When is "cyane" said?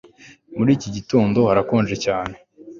2.05-2.35